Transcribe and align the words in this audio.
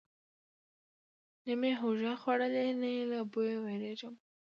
نه 1.45 1.53
مې 1.59 1.71
هوږه 1.79 2.13
خوړلې، 2.21 2.65
نه 2.81 2.87
یې 2.95 3.03
له 3.11 3.19
بویه 3.31 3.57
ویریږم. 3.63 4.15